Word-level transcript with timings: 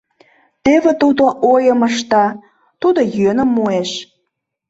Теве 0.63 0.91
тудо 1.01 1.23
ойым 1.51 1.81
ышта, 1.89 2.25
тудо 2.81 3.01
йӧным 3.17 3.49
муэш. 3.55 3.91